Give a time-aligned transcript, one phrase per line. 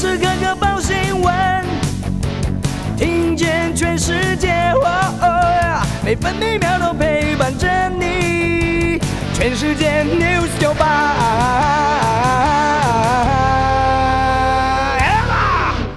[0.00, 1.34] 时刻刻报新闻，
[2.96, 4.72] 听见全世界，
[6.02, 8.98] 每分每秒都陪伴着你。
[9.34, 11.18] 全世界 news 九八。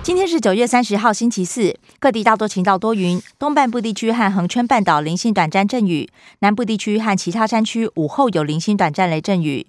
[0.04, 6.10] 今天是九月三十号，星期四，各地大多晴到多云，东半部地区和恒春半岛零星短暂阵雨，
[6.40, 9.68] 南部地区和其他山区午后有零星短暂雷阵雨。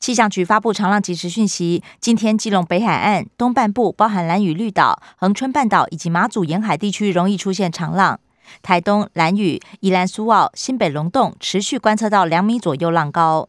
[0.00, 8.18] 气象局发布长浪即时讯息，今天基隆北海岸东半部，包含蓝屿绿岛、恒春半岛以及马祖沿海地区，容易出现长浪。
[8.62, 13.48] 台东蓝屿、宜兰苏澳、新北龙洞持续观测到两米左右浪高。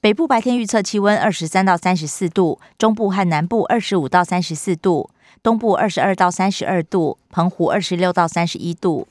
[0.00, 5.10] 北部白天预测气温二十三到三十四度，中部和南部二十五到三十四度，
[5.42, 9.06] 东部二十二到三十二度，澎湖二十六到三十一度。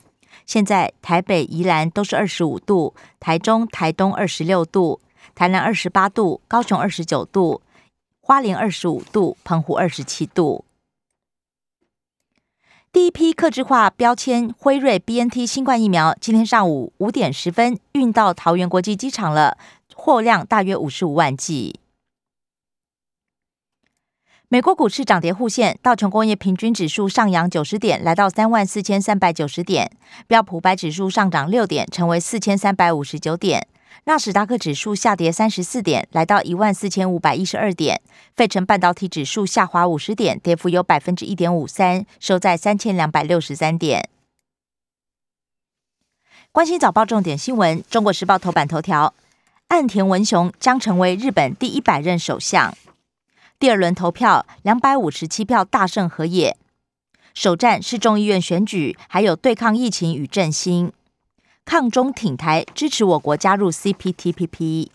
[0.48, 5.00] 现在台北、宜兰都是二十五度，台中、台东二十六度。
[5.40, 7.62] 台南二十八度，高雄二十九度，
[8.20, 10.66] 花莲二十五度，澎湖二十七度。
[12.92, 19.58] 第一批客制化标签辉瑞 B N T 新冠疫苗今天上午五点十分运到桃园国际机场了，
[19.96, 21.80] 货量大约五十五万剂。
[24.50, 29.88] 美国股市涨跌互现，道琼工业平均指数上扬九十点，来到三万四千三百九十点；
[30.28, 33.66] 标普白指数上涨六点，成为四千三百五十九点。
[34.06, 38.02] 纳斯达克指数下跌三十四点，来到一万四千五百一十二点。
[38.36, 44.10] 费城半导体指数下滑五十点，跌幅有百分之一点五三，收在三千两百六十三点。
[46.52, 49.14] 关心早报重点新闻，《中国时报》头版头条：
[49.68, 52.76] 岸田文雄将成为日本第一百任首相。
[53.60, 56.58] 第二轮投票两百五十七票大胜河野。
[57.36, 60.92] 首战是众议院选举，还有对抗疫情与振兴。
[61.70, 64.90] 抗中挺台，支持我国加入 CPTPP。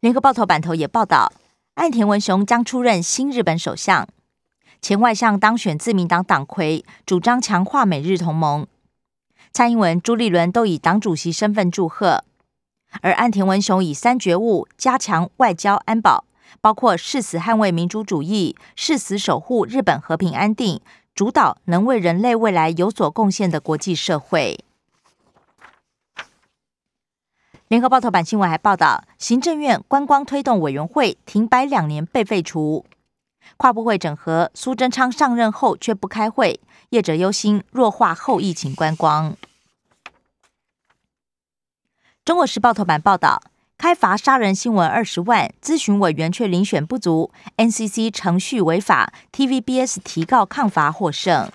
[0.00, 1.32] 联合报头版头也报道，
[1.74, 4.08] 岸田文雄将出任新日本首相。
[4.82, 8.66] 前外相当选自民党党魁，主张强化美日同盟。
[9.52, 12.24] 蔡英文、朱立伦都以党主席身份祝贺，
[13.02, 16.24] 而岸田文雄以三觉悟加强外交安保，
[16.60, 20.80] 包括誓死捍卫民主主义，誓死守护日本和平安定。
[21.16, 24.62] 主导能为人类未来有所贡献的国际社会。
[27.68, 32.84] 联合报头版新闻还报道，行政院观光推动委员会停摆两年被废除，
[33.56, 34.50] 跨部会整合。
[34.52, 36.60] 苏贞昌上任后却不开会，
[36.90, 39.34] 业者忧心弱化后疫情观光。
[42.26, 43.40] 中国时报头版报道。
[43.78, 51.50] 开罚杀人新闻二十万，咨询委员却遴选不足，NCC 程序违法，TVBS 提告抗罚获胜。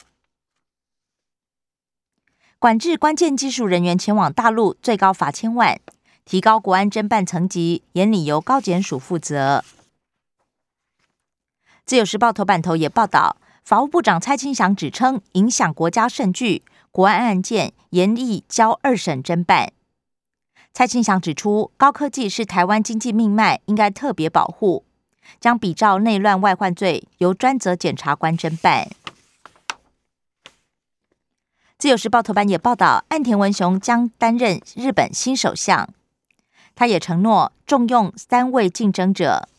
[2.60, 5.80] 管制关键技术人员前往大陆，最高罚千万，
[6.24, 9.66] 提高国安侦办层级，严理由高检署负责。
[11.84, 16.62] 自由时报头版头也报道，法务部长蔡清祥指称，影响国家胜据，
[16.92, 19.74] 国安案件严厉交二审侦办。
[20.74, 24.86] 蔡清祥指出，高科技是台湾经济命脉，应该特别保护，
[25.40, 28.88] 将比照内乱外患罪由专责检察官侦办。
[31.78, 35.90] 自由时报头版也报道，岸田文雄将担任日本新首相，
[36.74, 39.50] 他也承诺重用三位竞争者。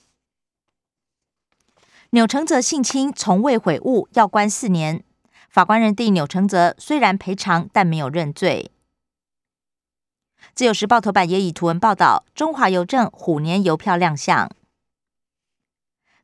[2.10, 5.02] 钮承泽性侵从未悔悟，要关四年。
[5.48, 8.70] 法官认定钮承泽虽然赔偿，但没有认罪。
[10.54, 14.50] 自由时报头版也以图文报道，中华邮政虎年邮票亮相。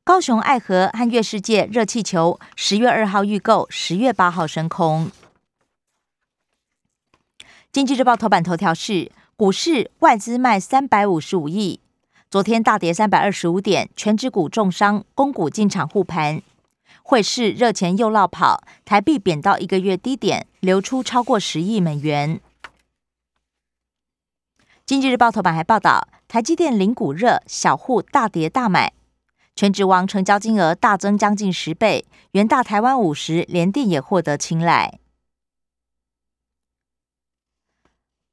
[0.05, 5.11] 高雄爱河和月世界热气球十月二号预购，十月八号升空。
[7.71, 11.81] 经济日报头版头条是股市外资卖三百五十五亿，
[12.31, 16.41] 昨天大跌三百二十五点，全指股重伤，公股进场护盘。
[17.03, 22.41] 汇市热钱又落跑，台币贬到一个月低点，流出超过十亿美元。
[24.89, 28.95] 经济日报头版还报道，台积电零股热，小户大跌大买，
[29.55, 34.99] 全指王成交金额大增将近十倍，元大台湾五十连电也获得青睐。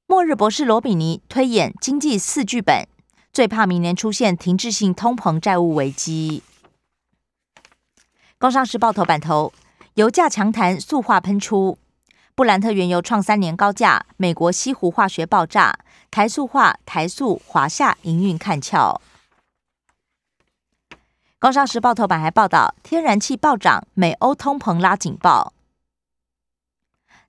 [0.07, 2.87] 末日博士罗比尼推演经济四剧本，
[3.33, 6.41] 最怕明年出现停滞性通膨债务危机。
[8.37, 9.51] 工商时报头版头，
[9.95, 11.77] 油价强弹，塑化喷出。
[12.35, 15.79] 布兰特原油创三年高价，美国西湖化学爆炸，
[16.11, 18.99] 台塑化、台塑、华夏营运看俏。
[21.39, 25.53] 工商时报头版还报道，天然气暴涨，美欧通膨拉警报。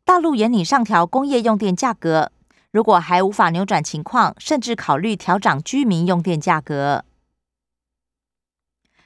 [0.05, 2.33] 大陆严拟上调工业用电价格，
[2.73, 7.05] 如果还无法扭转情况，甚至考虑调涨居民用电价格。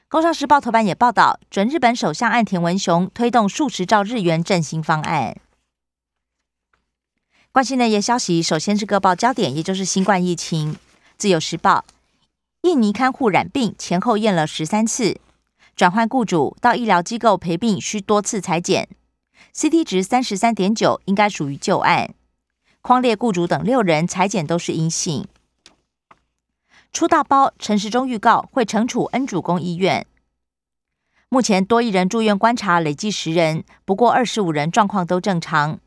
[0.09, 5.37] 工商时报头版也报道，准日本首相岸田文雄推动数十兆日元振兴方案。
[7.53, 10.77] 关心内页消息，首先是各报焦点，也就是新冠疫情。
[11.17, 11.83] 自由时报，
[12.61, 15.19] 印尼看护染病前后验了十三次，
[15.75, 18.87] 转换雇主到医疗机构陪病需多次裁剪
[19.53, 22.13] ，CT 值三十三点九，应该属于旧案。
[22.81, 25.27] 匡列雇主等六人裁剪都是阴性。
[26.93, 30.07] 出大包，陈时中预告会惩处恩主公医院。
[31.27, 35.81] 目前多一人住院观察，累计十人，不过二十五人状况都正常。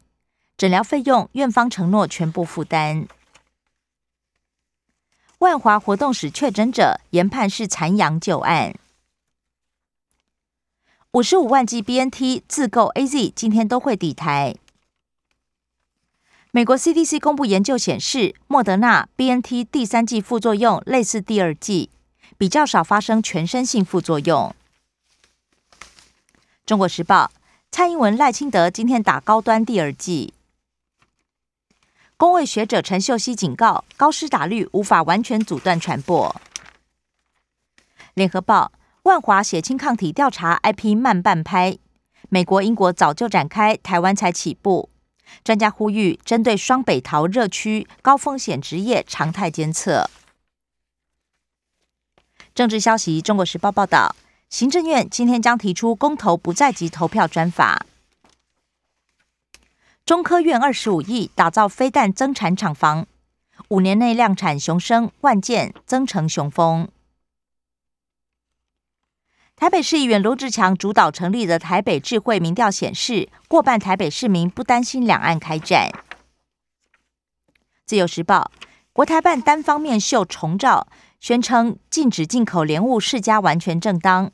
[0.57, 3.09] 诊疗费用，院方承诺全部负担。
[5.39, 8.75] 万华活动室确诊者研判是残阳旧案。
[11.11, 14.55] 五十五万剂 BNT 自购 AZ 今天都会抵台。
[16.53, 21.91] 美国 CDC 公布研究显示，莫德纳 BNT 第三季副作用类似第二季，
[22.39, 24.55] 比较少发生全身性副作用。
[26.65, 27.33] 中国时报，
[27.73, 30.34] 蔡英文赖清德今天打高端第二季。
[32.17, 36.35] 公卫学者陈秀熙警告，高施打率无法完全阻断传播。
[38.15, 38.71] 联合报，
[39.03, 41.77] 万华血清抗体调查 IP 慢半拍，
[42.29, 44.89] 美国、英国早就展开，台湾才起步。
[45.43, 50.09] 专家呼吁，针对双北桃热区高风险职业常态监测。
[52.55, 54.15] 政治消息，中国时报报道，
[54.49, 57.85] 行政院今天将提出公投不在籍投票专法。
[60.05, 63.07] 中科院二十五亿打造飞弹增产厂房，
[63.69, 66.89] 五年内量产雄升万件，增成雄风。
[69.57, 75.91] 台北市议员罗志强主导成立的台北智慧民调显示，过半台北市民不担心两岸开战。
[77.87, 78.51] 自由时报
[78.93, 80.87] 国台办单方面秀重照，
[81.19, 84.31] 宣称禁止进口莲雾世家完全正当。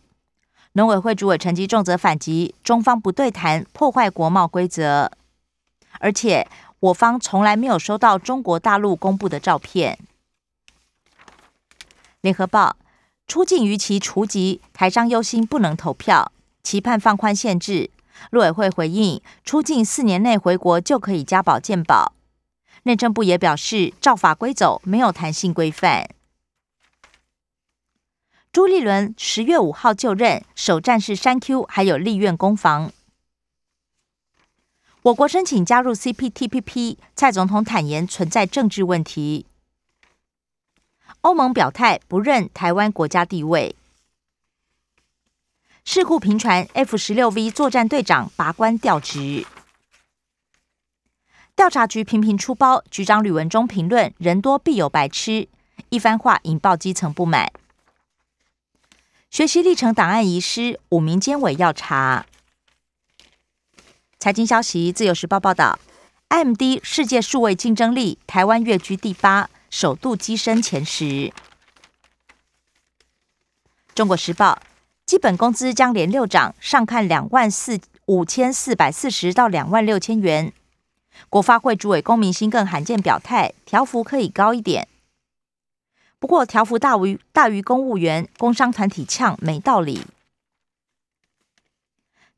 [0.73, 5.13] 农委会主委陈吉仲则反击，中方不对谈，破坏国贸规则。
[5.99, 6.47] 而且，
[6.79, 9.99] 我方从来没有收到中国大陆公布的照片。
[12.21, 12.77] 联合报
[13.27, 16.33] 出境逾期除籍，台商忧心不能投票，
[16.63, 17.91] 期盼放宽限制。
[18.31, 22.13] 陆委会回应，出境四年内回国就可以加保健保。
[22.83, 26.11] 内政部也表示，照法规走，没有弹性规范。
[28.53, 32.91] 朱立伦十月五号就任，首战是山 Q，还有立院攻防。
[35.03, 39.47] 我国申请加入 CPTPP，蔡总统坦言存在政治问题。
[41.23, 43.75] 欧盟表态不认台湾国家地位。
[45.87, 49.47] 事故频传，F 十六 V 作战队长拔关调职。
[51.57, 55.49] 调查局频频出包，局长吕文中评论：人多必有白痴，
[55.89, 57.51] 一番话引爆基层不满。
[59.31, 62.27] 学习历程档案遗失，五名监委要查。
[64.21, 65.79] 财经消息，自由时报报道
[66.29, 71.33] ，M D 世界数位竞争力，台湾跃居第八，首度跻身前十。
[73.95, 74.61] 中国时报，
[75.07, 80.53] 基本工资将连六涨，上看两万四五千四百四十到两万六千元。
[81.31, 84.87] 国发会主委龚明鑫更罕见表态，条幅可以高一点。
[86.19, 90.03] 不过条幅大于大于公务员，工商团体呛没道理。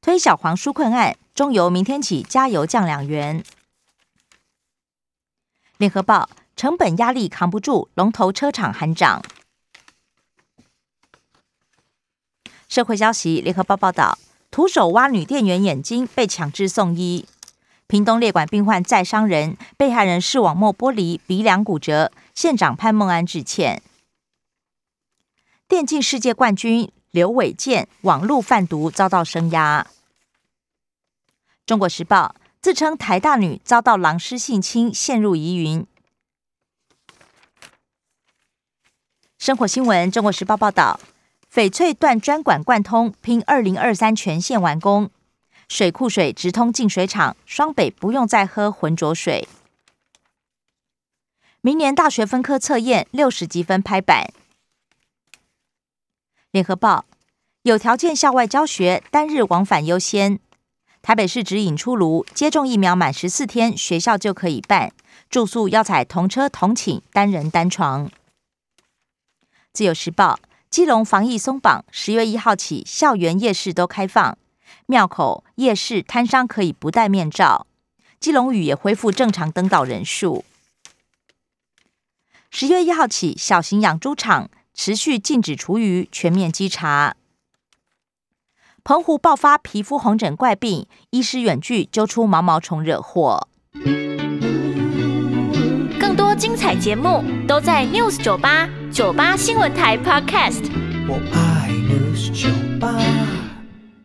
[0.03, 1.17] 推小黄纾困案。
[1.33, 3.43] 中油明天起加油降两元。
[5.79, 9.25] 联合报成本压力扛不住，龙头车厂喊涨。
[12.69, 14.19] 社会消息，联合报报道，
[14.51, 17.27] 徒手挖女店员眼睛被强制送医。
[17.87, 23.83] 屏东列管病患再伤人，被害人视网膜剥离，鼻梁骨折，县长潘孟安致歉。
[25.67, 29.87] 电竞世界冠军刘伟健网路贩毒遭到声压。
[31.67, 35.87] 中国时报自称台大女遭到狼师性侵，陷入疑云。
[39.39, 40.99] 生活新闻，中国时报报道，
[41.53, 45.11] 翡翠断专管贯通，拼二零二三全线完工，
[45.69, 49.47] 水库水直通净水厂，双北不用再喝浑浊水。
[51.61, 54.33] 明年大学分科测验六十积分拍板。
[56.53, 57.07] 联合报
[57.63, 60.39] 有条件校外教学，单日往返优先。
[61.01, 64.93] 台北市指引出炉，接种疫苗满十四天，学校就可以办
[65.31, 68.11] 住宿，要采同车同寝，单人单床。
[69.73, 74.37] 自由时报，基隆防疫松绑，十月一号起，校园夜市都开放，
[74.85, 77.67] 庙口夜市摊商可以不戴面罩。
[78.21, 80.45] 基隆屿也恢复正常登岛人数。
[82.51, 87.17] 十月一号起，小型养猪场持续禁止厨余，全面稽查。
[88.85, 93.47] 澎湖爆发皮肤红疹怪病，医师远距揪出毛毛虫惹祸。
[96.01, 100.69] 更多精彩节目都在 News 九八九八新闻台 Podcast。
[101.09, 102.49] 我爱 News 酒
[102.81, 103.42] 吧。